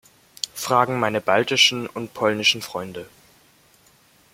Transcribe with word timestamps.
Fragen 0.55 0.99
meine 0.99 1.21
baltischen 1.21 1.85
und 1.85 2.15
polnischen 2.15 2.63
Freunde. 2.63 3.05